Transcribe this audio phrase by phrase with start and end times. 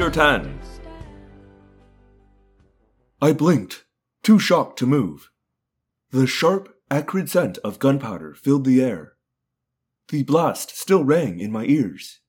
[0.00, 0.60] Chapter 10
[3.20, 3.84] I blinked,
[4.22, 5.28] too shocked to move.
[6.10, 9.16] The sharp, acrid scent of gunpowder filled the air.
[10.08, 12.20] The blast still rang in my ears.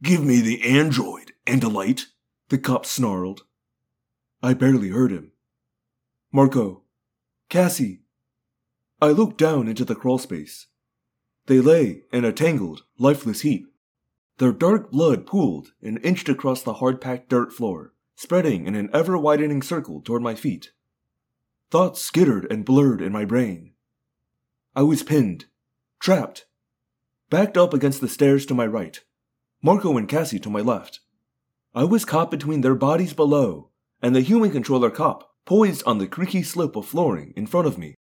[0.00, 2.06] Give me the android and a light,
[2.50, 3.40] the cop snarled.
[4.40, 5.32] I barely heard him.
[6.30, 6.84] Marco,
[7.48, 8.02] Cassie.
[9.02, 10.66] I looked down into the crawlspace.
[11.46, 13.69] They lay in a tangled, lifeless heap.
[14.40, 18.88] Their dark blood pooled and inched across the hard packed dirt floor, spreading in an
[18.90, 20.72] ever widening circle toward my feet.
[21.70, 23.74] Thoughts skittered and blurred in my brain.
[24.74, 25.44] I was pinned,
[25.98, 26.46] trapped,
[27.28, 29.04] backed up against the stairs to my right,
[29.60, 31.00] Marco and Cassie to my left.
[31.74, 33.68] I was caught between their bodies below
[34.00, 37.76] and the human controller cop poised on the creaky slip of flooring in front of
[37.76, 37.94] me.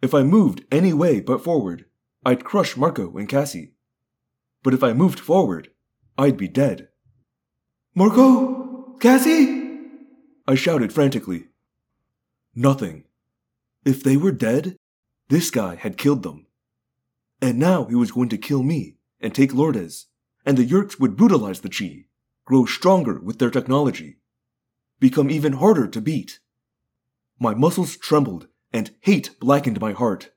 [0.00, 1.86] If I moved any way but forward,
[2.24, 3.72] I'd crush Marco and Cassie.
[4.62, 5.70] But if I moved forward,
[6.18, 6.88] I'd be dead.
[7.94, 8.96] Marco?
[9.00, 9.78] Cassie?
[10.46, 11.46] I shouted frantically.
[12.54, 13.04] Nothing.
[13.84, 14.76] If they were dead,
[15.28, 16.46] this guy had killed them.
[17.40, 20.06] And now he was going to kill me and take Lourdes,
[20.44, 22.08] and the Yeerks would brutalize the Chee,
[22.44, 24.18] grow stronger with their technology,
[24.98, 26.40] become even harder to beat.
[27.38, 30.30] My muscles trembled and hate blackened my heart.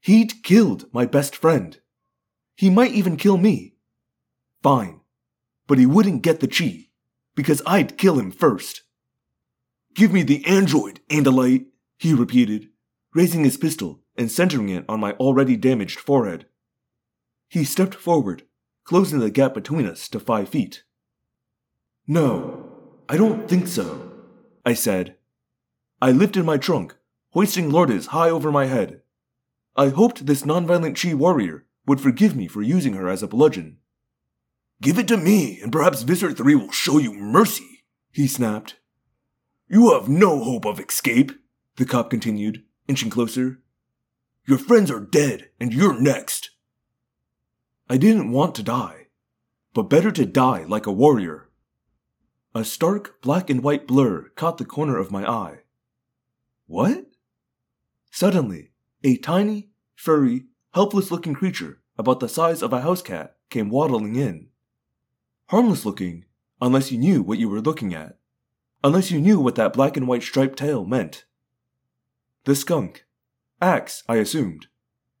[0.00, 1.78] He'd killed my best friend.
[2.58, 3.76] He might even kill me.
[4.64, 4.98] Fine.
[5.68, 6.90] But he wouldn't get the Chee,
[7.36, 8.82] because I'd kill him first.
[9.94, 11.66] Give me the android, Andalite,
[11.98, 12.70] he repeated,
[13.14, 16.46] raising his pistol and centering it on my already damaged forehead.
[17.48, 18.42] He stepped forward,
[18.82, 20.82] closing the gap between us to five feet.
[22.08, 22.72] No,
[23.08, 24.10] I don't think so,
[24.66, 25.14] I said.
[26.02, 26.96] I lifted my trunk,
[27.30, 29.02] hoisting Lourdes high over my head.
[29.76, 33.78] I hoped this nonviolent Chee warrior would forgive me for using her as a bludgeon.
[34.80, 38.76] Give it to me, and perhaps Visser 3 will show you mercy, he snapped.
[39.68, 41.32] You have no hope of escape,
[41.76, 43.60] the cop continued, inching closer.
[44.46, 46.50] Your friends are dead, and you're next.
[47.88, 49.06] I didn't want to die,
[49.74, 51.48] but better to die like a warrior.
[52.54, 55.60] A stark black and white blur caught the corner of my eye.
[56.66, 57.06] What?
[58.10, 58.72] Suddenly,
[59.04, 64.16] a tiny, furry, helpless looking creature about the size of a house cat came waddling
[64.16, 64.48] in.
[65.46, 66.24] Harmless looking,
[66.60, 68.18] unless you knew what you were looking at,
[68.84, 71.24] unless you knew what that black and white striped tail meant.
[72.44, 73.06] The skunk,
[73.60, 74.66] Ax, I assumed,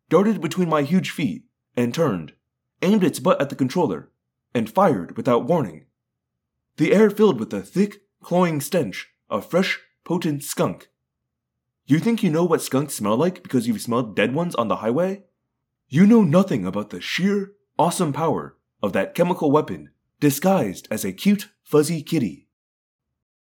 [0.08, 1.44] darted between my huge feet
[1.76, 2.34] and turned,
[2.82, 4.10] aimed its butt at the controller,
[4.54, 5.86] and fired without warning.
[6.76, 10.88] The air filled with the thick, cloying stench of fresh, potent skunk.
[11.86, 14.76] You think you know what skunks smell like because you've smelled dead ones on the
[14.76, 15.24] highway?
[15.90, 19.90] You know nothing about the sheer, awesome power of that chemical weapon
[20.20, 22.46] disguised as a cute, fuzzy kitty.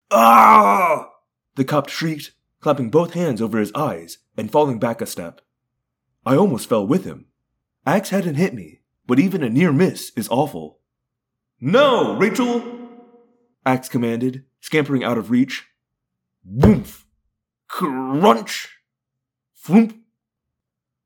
[0.09, 1.09] Ah!
[1.55, 2.31] The cop shrieked,
[2.61, 5.41] clapping both hands over his eyes and falling back a step.
[6.25, 7.25] I almost fell with him.
[7.85, 10.79] Ax hadn't hit me, but even a near miss is awful.
[11.59, 12.63] No, Rachel!
[13.65, 15.67] Ax commanded, scampering out of reach.
[16.45, 17.05] Woomph!
[17.67, 18.69] Crunch!
[19.65, 19.97] Floomp!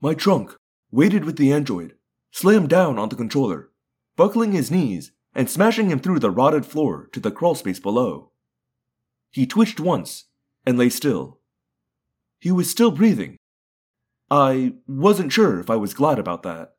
[0.02, 0.56] My trunk,
[0.96, 1.94] weighted with the android,
[2.32, 3.70] slammed down on the controller,
[4.16, 8.32] buckling his knees and smashing him through the rotted floor to the crawlspace below.
[9.30, 10.26] He twitched once
[10.66, 11.40] and lay still.
[12.40, 13.36] He was still breathing.
[14.32, 16.76] I wasn't sure if I was glad about that.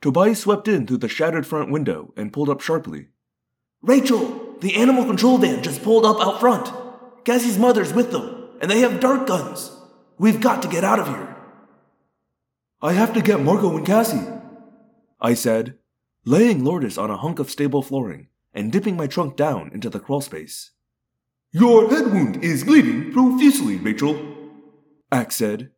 [0.00, 3.06] Tobias swept in through the shattered front window and pulled up sharply.
[3.82, 6.72] Rachel, the animal control van just pulled up out front.
[7.24, 9.70] Cassie's mother's with them, and they have dart guns.
[10.18, 11.36] We've got to get out of here.
[12.84, 14.26] I have to get Marco and Cassie,
[15.20, 15.78] I said,
[16.24, 20.00] laying Lourdes on a hunk of stable flooring and dipping my trunk down into the
[20.00, 20.70] crawlspace.
[21.52, 24.20] Your head wound is bleeding profusely, Rachel,
[25.12, 25.70] Ax said.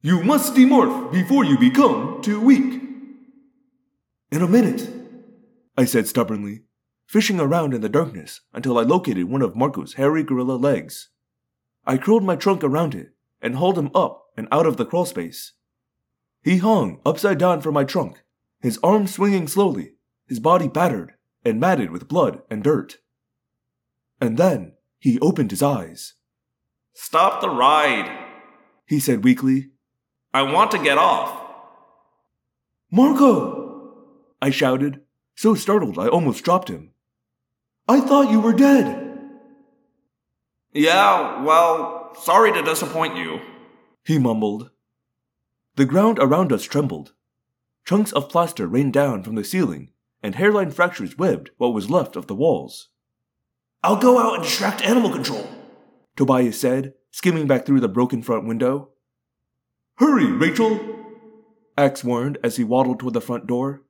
[0.00, 2.82] You must demorph before you become too weak.
[4.32, 4.92] In a minute,
[5.76, 6.64] I said stubbornly,
[7.06, 11.10] fishing around in the darkness until I located one of Marco's hairy gorilla legs.
[11.86, 13.10] I curled my trunk around it
[13.40, 15.52] and hauled him up and out of the crawlspace.
[16.42, 18.22] He hung upside down from my trunk,
[18.60, 19.92] his arms swinging slowly,
[20.26, 22.98] his body battered and matted with blood and dirt.
[24.20, 26.14] And then he opened his eyes.
[26.94, 28.10] Stop the ride,
[28.86, 29.70] he said weakly.
[30.34, 31.40] I want to get off.
[32.90, 33.94] Marco!
[34.40, 35.00] I shouted,
[35.34, 36.90] so startled I almost dropped him.
[37.88, 38.98] I thought you were dead.
[40.72, 43.40] Yeah, well, sorry to disappoint you,
[44.04, 44.70] he mumbled.
[45.76, 47.14] The ground around us trembled.
[47.84, 49.90] Chunks of plaster rained down from the ceiling
[50.22, 52.88] and hairline fractures webbed what was left of the walls.
[53.82, 55.48] I'll go out and distract animal control.
[56.16, 58.90] Tobias said, skimming back through the broken front window.
[59.96, 60.78] Hurry, Rachel!
[61.76, 63.82] Ax warned as he waddled toward the front door.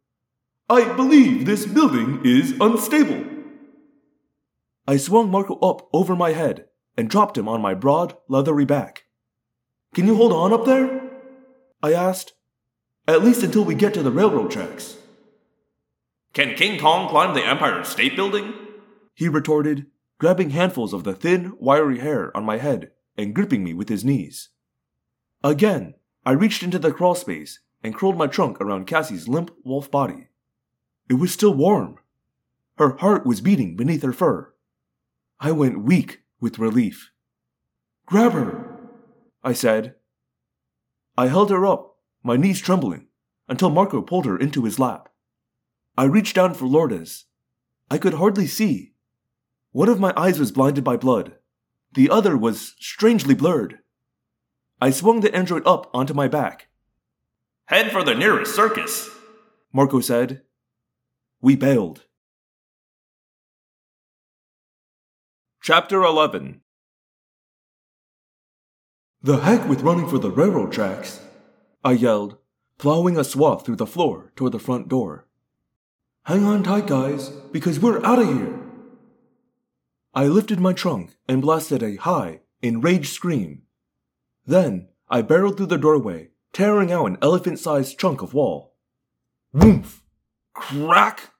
[0.71, 3.25] I believe this building is unstable.
[4.87, 9.05] I swung Marco up over my head and dropped him on my broad, leathery back.
[9.95, 11.02] Can you hold on up there?
[11.83, 12.35] I asked.
[13.09, 14.97] At least until we get to the railroad tracks.
[16.33, 18.55] Can King Kong climb the Empire State Building?
[19.15, 19.87] He retorted,
[20.19, 24.05] grabbing handfuls of the thin, wiry hair on my head and gripping me with his
[24.05, 24.51] knees.
[25.45, 25.95] Again,
[26.25, 30.29] I reached into the crawl space and curled my trunk around Cassie's limp wolf body.
[31.09, 31.99] It was still warm.
[32.79, 34.55] Her heart was beating beneath her fur.
[35.41, 37.11] I went weak with relief.
[38.07, 38.79] Grab her,
[39.43, 39.97] I said.
[41.17, 43.07] I held her up, my knees trembling,
[43.49, 45.09] until Marco pulled her into his lap.
[45.97, 47.27] I reached down for Lourdes.
[47.91, 48.95] I could hardly see.
[49.73, 51.37] One of my eyes was blinded by blood.
[51.93, 53.79] The other was strangely blurred.
[54.81, 56.69] I swung the android up onto my back.
[57.67, 59.11] Head for the nearest circus,
[59.73, 60.43] Marco said.
[61.41, 62.05] We bailed.
[65.63, 66.63] Chapter 11
[69.25, 71.21] The heck with running for the railroad tracks,
[71.85, 72.39] I yelled,
[72.77, 75.29] plowing a swath through the floor toward the front door.
[76.25, 78.59] Hang on tight, guys, because we're out of here.
[80.13, 83.63] I lifted my trunk and blasted a high, enraged scream.
[84.45, 88.75] Then I barreled through the doorway, tearing out an elephant sized chunk of wall.
[89.53, 90.03] Woof!
[90.53, 91.31] Crack!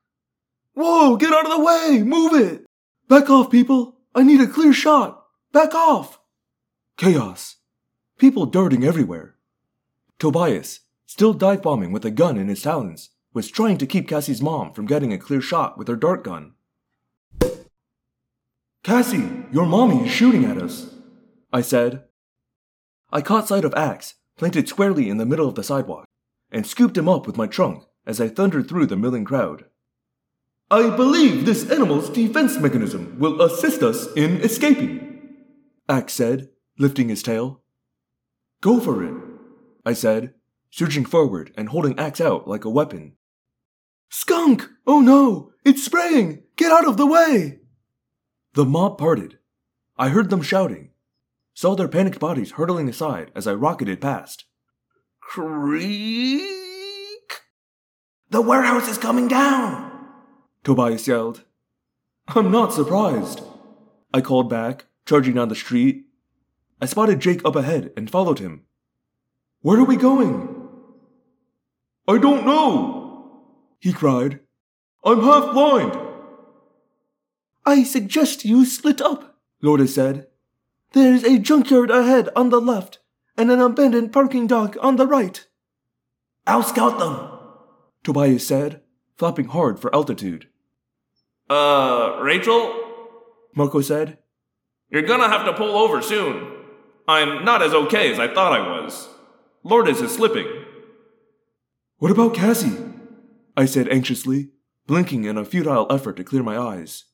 [0.75, 2.03] Whoa, get out of the way!
[2.05, 2.65] Move it!
[3.09, 3.99] Back off, people!
[4.15, 5.25] I need a clear shot!
[5.53, 6.21] Back off!
[6.97, 7.57] Chaos.
[8.23, 9.35] People darting everywhere.
[10.21, 14.41] Tobias, still dive bombing with a gun in his talons, was trying to keep Cassie's
[14.41, 16.53] mom from getting a clear shot with her dart gun.
[18.85, 20.95] Cassie, your mommy is shooting at us,
[21.53, 22.05] I said.
[23.11, 26.07] I caught sight of Ax, planted squarely in the middle of the sidewalk,
[26.53, 29.65] and scooped him up with my trunk as I thundered through the milling crowd.
[30.71, 35.35] I believe this animal's defense mechanism will assist us in escaping,
[35.89, 37.62] Ax said, lifting his tail.
[38.63, 39.13] Go for it,
[39.85, 40.35] I said,
[40.71, 43.17] surging forward and holding Ax out like a weapon.
[44.09, 44.69] Skunk!
[44.87, 45.51] Oh no!
[45.65, 46.45] It's spraying!
[46.57, 47.59] Get out of the way!
[48.55, 49.39] The mob parted.
[49.99, 50.91] I heard them shouting,
[51.55, 54.45] saw their panicked bodies hurtling aside as I rocketed past.
[55.21, 56.41] Creak!
[58.31, 59.91] The warehouse is coming down!
[60.63, 61.43] Tobias yelled.
[62.29, 63.41] I'm not surprised.
[64.15, 66.07] I called back, charging down the street.
[66.83, 68.63] I spotted Jake up ahead and followed him.
[69.61, 70.69] Where are we going?
[72.09, 73.45] I don't know,
[73.79, 74.41] he cried.
[75.05, 75.97] I'm half blind.
[77.65, 80.27] I suggest you split up, Lourdes said.
[80.91, 82.99] There's a junkyard ahead on the left
[83.39, 85.47] and an abandoned parking dock on the right.
[86.49, 87.31] I'll scout them,
[88.03, 88.81] Tobias said,
[89.17, 90.49] flapping hard for altitude.
[91.49, 92.75] Uh, Rachel?
[93.55, 94.19] Marco said.
[94.91, 96.62] You're gonna have to pull over soon.
[97.13, 99.09] I'm not as okay as I thought I was.
[99.63, 100.47] Lourdes is slipping.
[101.99, 102.77] What about Cassie?
[103.57, 104.49] I said anxiously,
[104.87, 107.05] blinking in a futile effort to clear my eyes.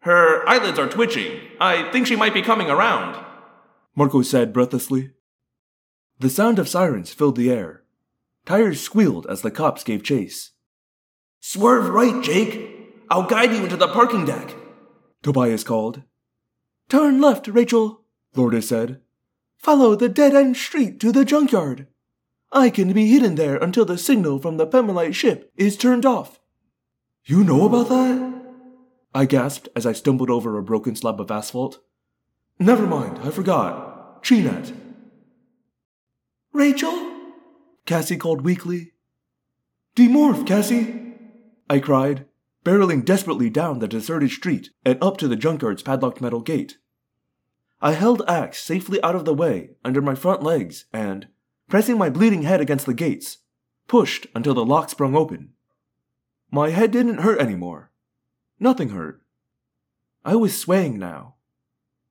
[0.00, 1.40] Her eyelids are twitching.
[1.60, 3.22] I think she might be coming around.
[3.96, 5.10] Marco said breathlessly.
[6.20, 7.82] The sound of sirens filled the air.
[8.46, 10.52] Tires squealed as the cops gave chase.
[11.40, 12.72] Swerve right, Jake.
[13.10, 14.54] I'll guide you into the parking deck,
[15.22, 16.02] Tobias called.
[16.88, 18.02] Turn left, Rachel,
[18.34, 19.00] Lourdes said.
[19.66, 21.88] Follow the dead end street to the junkyard.
[22.52, 26.38] I can be hidden there until the signal from the Pemalite ship is turned off.
[27.24, 28.42] You know about that?
[29.12, 31.80] I gasped as I stumbled over a broken slab of asphalt.
[32.60, 34.22] Never mind, I forgot.
[34.22, 34.72] Chinet.
[36.52, 37.32] Rachel?
[37.86, 38.92] Cassie called weakly.
[39.96, 41.16] Demorph, Cassie!
[41.68, 42.24] I cried,
[42.64, 46.78] barreling desperately down the deserted street and up to the junkyard's padlocked metal gate.
[47.86, 51.28] I held Ax safely out of the way under my front legs and,
[51.68, 53.38] pressing my bleeding head against the gates,
[53.86, 55.50] pushed until the lock sprung open.
[56.50, 57.92] My head didn't hurt anymore.
[58.58, 59.22] Nothing hurt.
[60.24, 61.36] I was swaying now.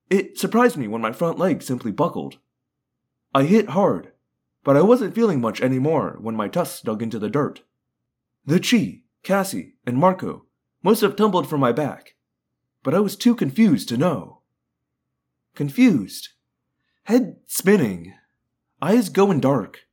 [0.08, 2.38] It surprised me when my front leg simply buckled.
[3.34, 4.12] I hit hard,
[4.64, 7.64] but I wasn't feeling much anymore when my tusks dug into the dirt.
[8.46, 10.46] The Chee, Cassie, and Marco
[10.82, 12.14] must have tumbled from my back,
[12.82, 14.35] but I was too confused to know.
[15.56, 16.28] Confused.
[17.04, 18.12] Head spinning.
[18.82, 19.88] Eyes going dark.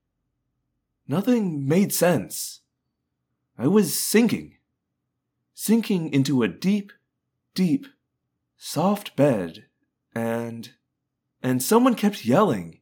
[1.08, 2.60] Nothing made sense.
[3.58, 4.58] I was sinking.
[5.54, 6.92] sinking into a deep,
[7.56, 7.88] deep,
[8.58, 9.68] soft bed,
[10.14, 10.72] and.
[11.42, 12.82] and someone kept yelling.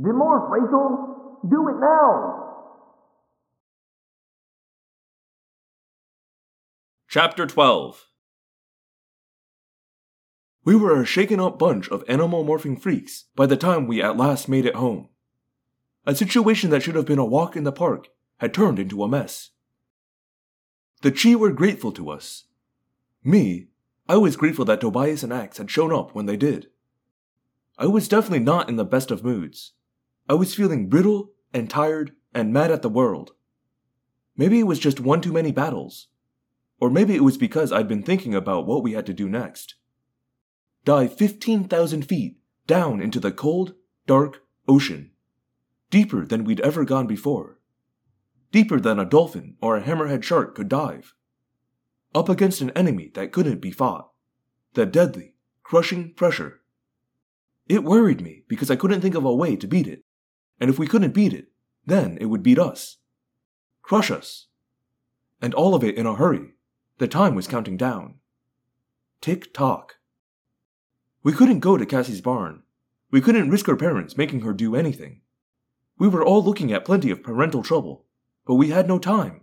[0.00, 1.38] Demorph, Rachel!
[1.48, 2.40] Do it now!
[7.08, 8.08] Chapter 12
[10.64, 14.16] We were a shaken up bunch of animal morphing freaks by the time we at
[14.16, 15.08] last made it home.
[16.06, 19.08] A situation that should have been a walk in the park had turned into a
[19.08, 19.50] mess.
[21.02, 22.44] The Chee were grateful to us.
[23.22, 23.68] Me,
[24.08, 26.68] I was grateful that Tobias and Ax had shown up when they did.
[27.78, 29.72] I was definitely not in the best of moods.
[30.28, 33.32] I was feeling brittle and tired and mad at the world.
[34.36, 36.08] Maybe it was just one too many battles.
[36.80, 39.74] Or maybe it was because I'd been thinking about what we had to do next.
[40.84, 43.74] Dive 15,000 feet down into the cold,
[44.06, 45.12] dark ocean.
[45.90, 47.58] Deeper than we'd ever gone before.
[48.52, 51.14] Deeper than a dolphin or a hammerhead shark could dive.
[52.14, 54.10] Up against an enemy that couldn't be fought.
[54.74, 56.60] The deadly, crushing pressure.
[57.68, 60.04] It worried me because I couldn't think of a way to beat it.
[60.60, 61.46] And if we couldn't beat it,
[61.86, 62.98] then it would beat us.
[63.82, 64.48] Crush us.
[65.40, 66.54] And all of it in a hurry.
[66.98, 68.16] The time was counting down.
[69.20, 69.96] Tick tock.
[71.24, 72.62] We couldn't go to Cassie's barn.
[73.10, 75.22] We couldn't risk her parents making her do anything.
[75.98, 78.04] We were all looking at plenty of parental trouble,
[78.46, 79.40] but we had no time.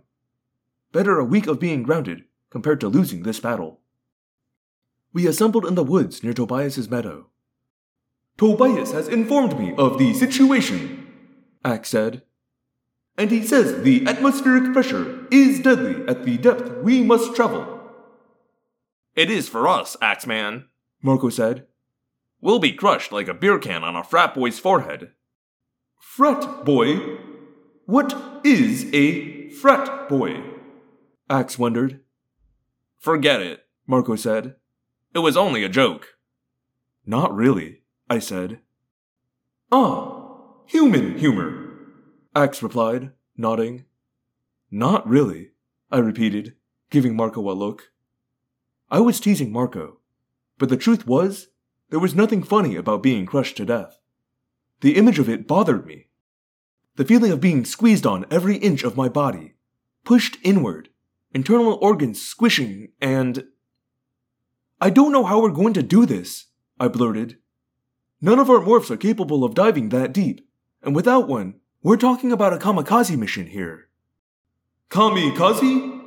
[0.92, 3.80] Better a week of being grounded compared to losing this battle.
[5.12, 7.26] We assembled in the woods near Tobias's meadow.
[8.38, 11.12] Tobias has informed me of the situation,
[11.64, 12.22] Ax said.
[13.18, 17.80] And he says the atmospheric pressure is deadly at the depth we must travel.
[19.16, 20.68] It is for us, Axeman.
[21.02, 21.66] Marco said.
[22.42, 25.12] We'll be crushed like a beer can on a frat boy's forehead.
[26.00, 27.18] Frat boy?
[27.86, 30.42] What is a frat boy?
[31.30, 32.00] Ax wondered.
[32.98, 34.56] Forget it, Marco said.
[35.14, 36.18] It was only a joke.
[37.06, 38.58] Not really, I said.
[39.70, 40.28] Ah,
[40.66, 41.76] human humor,
[42.34, 43.84] Ax replied, nodding.
[44.68, 45.50] Not really,
[45.92, 46.56] I repeated,
[46.90, 47.92] giving Marco a look.
[48.90, 49.98] I was teasing Marco,
[50.58, 51.48] but the truth was,
[51.92, 53.98] there was nothing funny about being crushed to death.
[54.80, 56.06] The image of it bothered me.
[56.96, 59.56] The feeling of being squeezed on every inch of my body,
[60.02, 60.88] pushed inward,
[61.34, 63.44] internal organs squishing, and.
[64.80, 66.46] I don't know how we're going to do this,
[66.80, 67.36] I blurted.
[68.22, 70.48] None of our morphs are capable of diving that deep,
[70.82, 73.88] and without one, we're talking about a kamikaze mission here.
[74.88, 76.00] Kamikaze?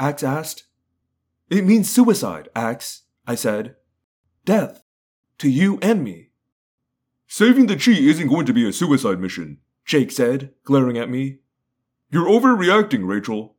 [0.00, 0.64] Ax asked.
[1.48, 3.76] It means suicide, Ax, I said.
[4.44, 4.81] Death.
[5.42, 6.28] To you and me.
[7.26, 11.38] Saving the Chee isn't going to be a suicide mission, Jake said, glaring at me.
[12.12, 13.56] You're overreacting, Rachel.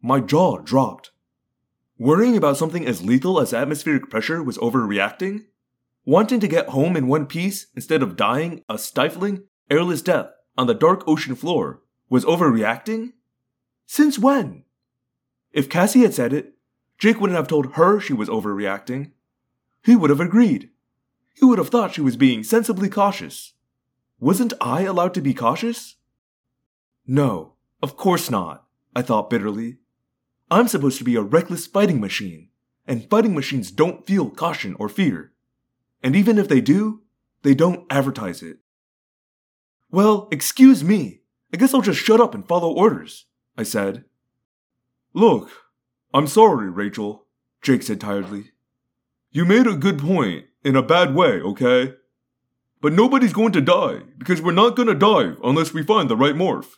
[0.00, 1.12] My jaw dropped.
[1.98, 5.44] Worrying about something as lethal as atmospheric pressure was overreacting?
[6.04, 10.66] Wanting to get home in one piece instead of dying a stifling, airless death on
[10.66, 13.12] the dark ocean floor was overreacting?
[13.86, 14.64] Since when?
[15.52, 16.54] If Cassie had said it,
[16.98, 19.12] Jake wouldn't have told her she was overreacting.
[19.84, 20.70] He would have agreed.
[21.34, 23.54] He would have thought she was being sensibly cautious.
[24.20, 25.96] Wasn't I allowed to be cautious?
[27.06, 29.78] No, of course not, I thought bitterly.
[30.50, 32.48] I'm supposed to be a reckless fighting machine,
[32.86, 35.32] and fighting machines don't feel caution or fear.
[36.02, 37.02] And even if they do,
[37.42, 38.58] they don't advertise it.
[39.90, 41.20] Well, excuse me.
[41.52, 43.26] I guess I'll just shut up and follow orders,
[43.58, 44.04] I said.
[45.12, 45.50] Look,
[46.14, 47.26] I'm sorry, Rachel,
[47.60, 48.52] Jake said tiredly.
[49.30, 51.94] You made a good point, in a bad way, okay?
[52.80, 56.34] But nobody's going to die, because we're not gonna dive unless we find the right
[56.34, 56.74] morph.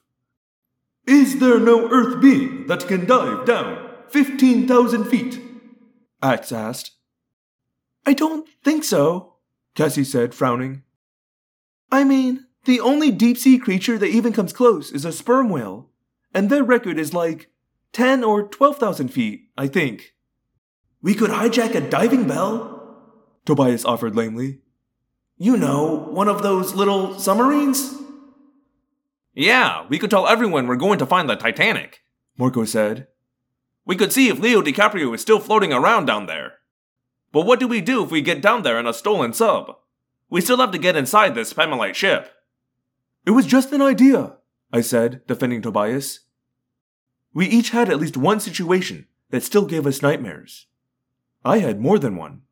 [1.07, 5.41] Is there no Earth being that can dive down 15,000 feet?
[6.23, 6.93] Ax asked.
[8.07, 9.35] I don't think so,
[9.75, 10.83] Cassie said, frowning.
[11.91, 15.91] I mean, the only deep sea creature that even comes close is a sperm whale,
[16.33, 17.51] and their record is like
[17.93, 20.15] 10 or 12,000 feet, I think.
[21.03, 22.74] We could hijack a diving bell,
[23.45, 24.61] Tobias offered lamely.
[25.37, 27.95] You know, one of those little submarines?
[29.35, 32.05] Yeah, we could tell everyone we're going to find the Titanic.
[32.39, 33.09] Marco said.
[33.85, 36.55] We could see if Leo DiCaprio is still floating around down there.
[37.33, 39.77] But what do we do if we get down there in a stolen sub?
[40.31, 42.33] We still have to get inside this Spamalite ship.
[43.27, 44.37] It was just an idea,
[44.73, 46.21] I said, defending Tobias.
[47.35, 50.67] We each had at least one situation that still gave us nightmares.
[51.45, 52.43] I had more than one.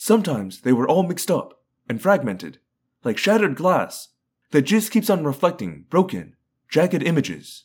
[0.00, 2.60] Sometimes they were all mixed up and fragmented,
[3.02, 4.10] like shattered glass
[4.52, 6.36] that just keeps on reflecting broken,
[6.70, 7.64] jagged images.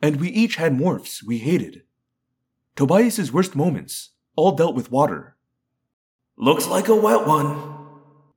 [0.00, 1.82] And we each had morphs we hated.
[2.76, 5.36] Tobias's worst moments all dealt with water.
[6.36, 7.76] Looks like a wet one.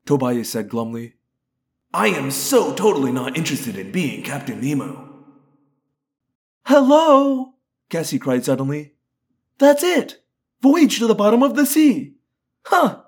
[0.06, 1.14] Tobias said glumly.
[1.94, 5.24] I am so totally not interested in being Captain Nemo.
[6.66, 7.54] Hello!
[7.90, 8.96] Cassie cried suddenly.
[9.60, 10.22] That's it!
[10.62, 12.17] Voyage to the bottom of the sea!
[12.70, 13.04] Huh!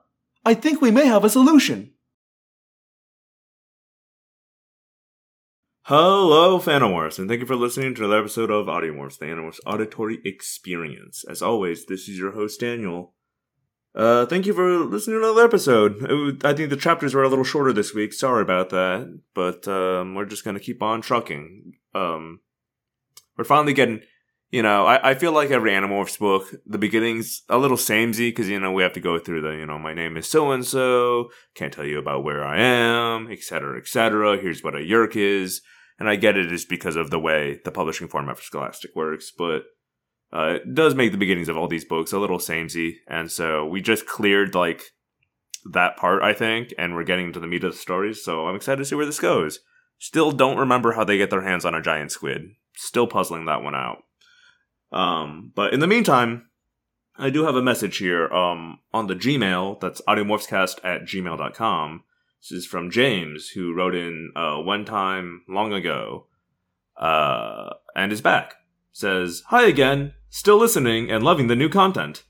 [0.45, 1.91] I think we may have a solution.
[5.83, 10.19] Hello, Phantomorphs, and thank you for listening to another episode of Audiomorphs, the Animorphs Auditory
[10.23, 11.25] Experience.
[11.29, 13.15] As always, this is your host, Daniel.
[13.93, 16.39] Uh, thank you for listening to another episode.
[16.45, 18.13] I think the chapters were a little shorter this week.
[18.13, 21.73] Sorry about that, but um, we're just gonna keep on trucking.
[21.93, 22.39] Um,
[23.37, 24.01] we're finally getting,
[24.51, 28.49] you know, I, I feel like every Animorphs book, the beginning's a little samey because
[28.49, 30.65] you know we have to go through the, you know, my name is so and
[30.65, 34.39] so, can't tell you about where I am, etc., etc.
[34.39, 35.61] Here's what a Yeerk is
[35.99, 39.31] and I get it is because of the way the publishing format for Scholastic works,
[39.37, 39.63] but
[40.31, 43.65] uh, it does make the beginnings of all these books a little samey, and so
[43.65, 44.83] we just cleared like
[45.71, 48.23] that part, I think, and we're getting into the meat of the stories.
[48.23, 49.59] So I'm excited to see where this goes.
[49.97, 52.43] Still don't remember how they get their hands on a giant squid.
[52.75, 53.97] Still puzzling that one out.
[54.91, 56.49] Um, but in the meantime,
[57.17, 59.79] I do have a message here um, on the Gmail.
[59.81, 62.03] That's audiomorphscast at gmail.com.
[62.41, 66.27] This is from James, who wrote in uh, one time long ago,
[66.95, 68.55] uh, and is back.
[68.93, 72.23] Says, Hi again, still listening and loving the new content.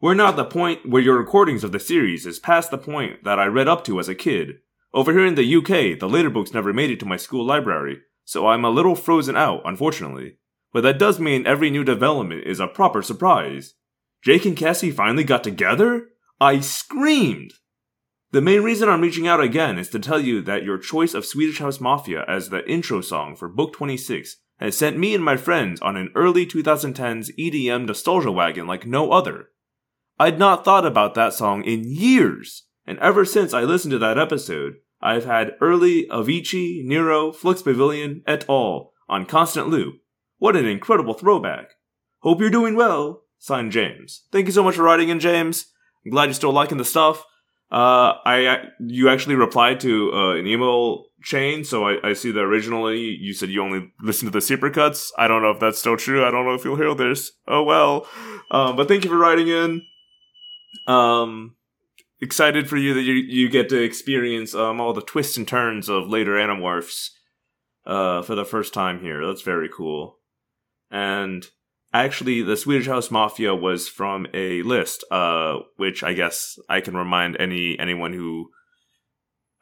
[0.00, 3.38] We're now the point where your recordings of the series is past the point that
[3.38, 4.58] I read up to as a kid.
[4.92, 8.00] Over here in the UK, the later books never made it to my school library,
[8.24, 10.36] so I'm a little frozen out, unfortunately.
[10.72, 13.74] But that does mean every new development is a proper surprise.
[14.22, 16.08] Jake and Cassie finally got together?
[16.40, 17.54] I screamed!
[18.30, 21.24] The main reason I'm reaching out again is to tell you that your choice of
[21.24, 25.36] Swedish House Mafia as the intro song for Book 26 has sent me and my
[25.36, 29.48] friends on an early 2010s EDM nostalgia wagon like no other.
[30.18, 34.18] I'd not thought about that song in years, and ever since I listened to that
[34.18, 38.92] episode, I've had early Avicii, Nero, Flux Pavilion, et al.
[39.08, 40.00] on constant loop.
[40.38, 41.72] What an incredible throwback.
[42.20, 43.22] Hope you're doing well.
[43.38, 44.24] Signed James.
[44.32, 45.66] Thank you so much for writing in, James.
[46.04, 47.24] I'm glad you're still liking the stuff.
[47.70, 52.40] Uh, I you actually replied to uh, an email chain, so I, I see that
[52.40, 55.10] originally you said you only listened to the supercuts.
[55.18, 56.24] I don't know if that's still true.
[56.24, 57.32] I don't know if you'll hear this.
[57.46, 58.06] Oh well.
[58.50, 59.82] Um, but thank you for writing in.
[60.86, 61.56] Um,
[62.20, 65.90] excited for you that you you get to experience um all the twists and turns
[65.90, 67.10] of later Animorphs,
[67.86, 69.26] uh, for the first time here.
[69.26, 70.17] That's very cool.
[70.90, 71.46] And
[71.92, 76.94] Actually, the Swedish House Mafia was from a list, uh, which I guess I can
[76.94, 78.50] remind any anyone who,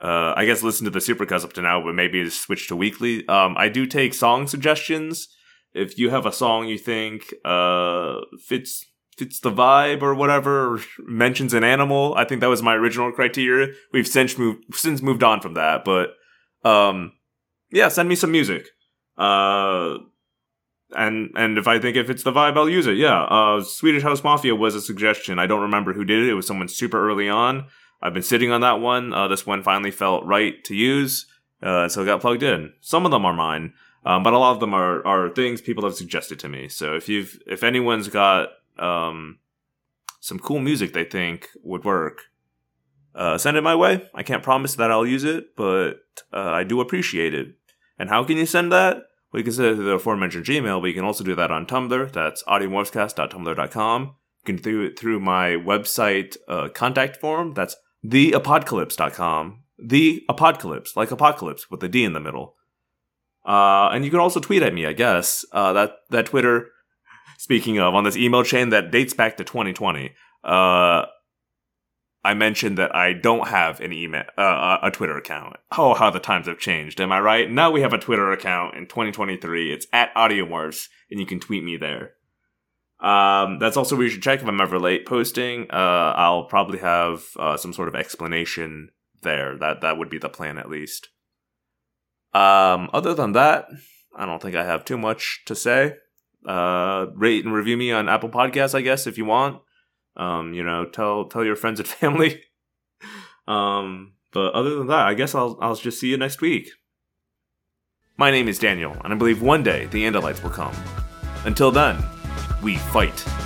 [0.01, 3.27] uh, I guess listened to the Supercuts up to now, but maybe switch to weekly.
[3.29, 5.29] Um, I do take song suggestions.
[5.73, 8.85] If you have a song you think uh, fits
[9.17, 13.73] fits the vibe or whatever, mentions an animal, I think that was my original criteria.
[13.93, 16.15] We've since moved since moved on from that, but
[16.65, 17.12] um,
[17.71, 18.67] yeah, send me some music.
[19.17, 19.99] Uh,
[20.94, 22.96] and and if I think if it's the vibe, I'll use it.
[22.96, 25.38] Yeah, uh, Swedish House Mafia was a suggestion.
[25.38, 26.31] I don't remember who did it.
[26.31, 27.66] It was someone super early on.
[28.01, 29.12] I've been sitting on that one.
[29.12, 31.27] Uh, this one finally felt right to use,
[31.62, 32.72] uh, so it got plugged in.
[32.81, 33.72] Some of them are mine,
[34.05, 36.68] um, but a lot of them are are things people have suggested to me.
[36.68, 39.38] So if you've if anyone's got um,
[40.20, 42.20] some cool music they think would work,
[43.14, 44.09] uh, send it my way.
[44.14, 46.01] I can't promise that I'll use it, but
[46.33, 47.55] uh, I do appreciate it.
[47.99, 49.05] And how can you send that?
[49.37, 51.51] Well, you can send it to the aforementioned Gmail, but you can also do that
[51.51, 52.11] on Tumblr.
[52.11, 54.03] That's audiomorphscast.tumblr.com.
[54.03, 57.53] You can do it through my website uh, contact form.
[57.53, 59.62] That's theapocalypse.com.
[59.79, 62.55] The apocalypse, like apocalypse with a D in the middle.
[63.44, 65.44] Uh, and you can also tweet at me, I guess.
[65.53, 66.70] Uh, that that Twitter.
[67.38, 70.14] Speaking of, on this email chain that dates back to 2020.
[70.44, 71.05] Uh,
[72.27, 75.59] I mentioned that I don't have an email, uh, a Twitter account.
[75.79, 77.01] Oh, how the times have changed.
[77.01, 77.49] Am I right?
[77.49, 79.73] Now we have a Twitter account in 2023.
[79.73, 82.15] It's at Audiomorphs, and you can tweet me there.
[82.99, 85.69] Um, that's also where you should check if I'm ever late posting.
[85.71, 88.91] Uh, I'll probably have uh, some sort of explanation
[89.23, 89.57] there.
[89.57, 91.11] That that would be the plan, at least.
[92.35, 93.69] Um, other than that,
[94.17, 95.95] I don't think I have too much to say.
[96.45, 99.62] Uh, rate and review me on Apple Podcasts, I guess, if you want.
[100.17, 102.43] Um, you know, tell tell your friends and family.
[103.47, 106.71] um, but other than that, I guess I'll I'll just see you next week.
[108.17, 110.75] My name is Daniel, and I believe one day the Andalites will come.
[111.45, 112.03] Until then,
[112.63, 113.46] we fight.